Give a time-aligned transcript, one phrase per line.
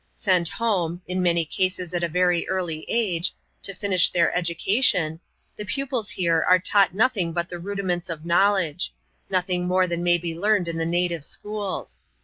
[0.15, 5.19] Sent home— in many cases, at a very early age— to finish their education,
[5.55, 8.91] the pupils here are taught nothing but the rudi ments of knowledge;
[9.29, 12.01] nothing more than may be learned in the native schools.